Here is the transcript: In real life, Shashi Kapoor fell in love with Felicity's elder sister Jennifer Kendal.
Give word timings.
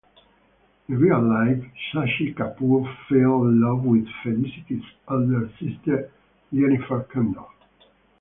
In 0.89 0.97
real 0.97 1.21
life, 1.21 1.63
Shashi 1.91 2.33
Kapoor 2.33 2.91
fell 3.07 3.43
in 3.45 3.61
love 3.61 3.83
with 3.85 4.07
Felicity's 4.23 4.81
elder 5.07 5.47
sister 5.59 6.09
Jennifer 6.51 7.03
Kendal. 7.13 7.51